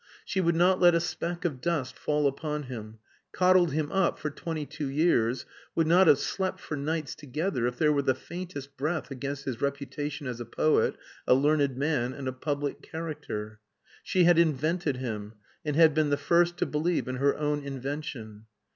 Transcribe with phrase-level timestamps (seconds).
[0.25, 2.97] She would not let a speck of dust fall upon him,
[3.33, 7.77] coddled him up for twenty two years, would not have slept for nights together if
[7.77, 10.95] there were the faintest breath against his reputation as a poet,
[11.27, 13.59] a learned man, and a public character.
[14.01, 15.33] She had invented him,
[15.63, 18.47] and had been the first to believe in her own invention.